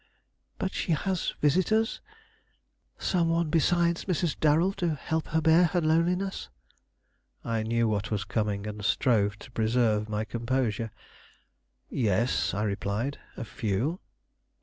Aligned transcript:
"But 0.57 0.73
she 0.73 0.93
has 0.93 1.35
visitors? 1.41 2.01
Some 2.97 3.29
one 3.29 3.51
besides 3.51 4.05
Mrs. 4.05 4.35
Darrell 4.39 4.73
to 4.81 4.95
help 4.95 5.27
her 5.27 5.41
bear 5.41 5.65
her 5.65 5.81
loneliness?" 5.81 6.49
I 7.45 7.61
knew 7.61 7.87
what 7.87 8.09
was 8.09 8.23
coming, 8.23 8.65
and 8.65 8.83
strove 8.83 9.37
to 9.37 9.51
preserve 9.51 10.09
my 10.09 10.25
composure. 10.25 10.89
"Yes," 11.91 12.51
I 12.51 12.63
replied; 12.63 13.19
"a 13.37 13.45
few." 13.45 13.99